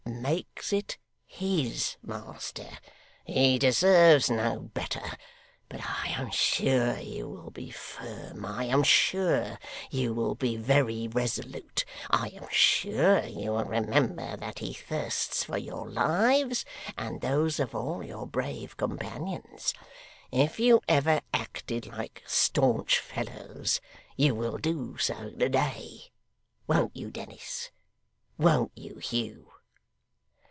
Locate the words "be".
7.49-7.71, 10.35-10.57